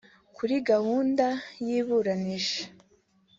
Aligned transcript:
Kuri 0.35 0.55
gahunda 0.69 1.25
y’iburanisha 1.65 2.61